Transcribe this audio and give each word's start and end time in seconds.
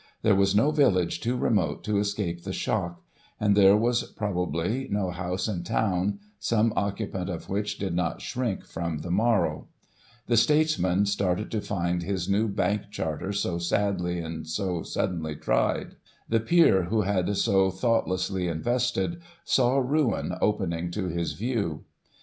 There 0.23 0.33
was 0.33 0.55
no 0.55 0.71
village 0.71 1.21
too 1.21 1.37
remote 1.37 1.83
to 1.83 1.99
escape 1.99 2.41
the 2.43 2.53
shock, 2.53 3.03
and 3.39 3.55
there 3.55 3.77
was, 3.77 4.01
probably, 4.01 4.87
no 4.89 5.11
house 5.11 5.47
in 5.47 5.63
town 5.63 6.17
some 6.39 6.71
occu 6.71 7.11
pant 7.11 7.29
of 7.29 7.49
which 7.49 7.77
did 7.77 7.93
not 7.93 8.19
shrink 8.19 8.65
from 8.65 9.01
the 9.01 9.11
morrow. 9.11 9.67
The 10.25 10.37
States 10.37 10.77
mcin 10.77 11.05
started 11.05 11.51
to 11.51 11.61
find 11.61 12.01
his 12.01 12.27
new 12.27 12.47
Bank 12.47 12.89
Charter 12.89 13.31
so 13.31 13.59
sadly 13.59 14.17
and 14.17 14.43
Digiti 14.45 14.49
ized 14.49 14.57
by 14.57 14.63
Google 14.63 14.65
286 14.65 14.65
GOSSIP. 14.65 14.65
[1846 14.73 14.89
so 14.89 14.99
suddenly 14.99 15.35
tried; 15.35 15.95
the 16.29 16.39
peer, 16.39 16.83
who 16.85 17.01
had 17.01 17.37
so 17.37 17.69
thoughtlessly 17.69 18.47
invested, 18.47 19.21
saw 19.45 19.77
ruin 19.77 20.33
opening 20.41 20.89
to 20.89 21.09
his 21.09 21.33
view. 21.33 21.83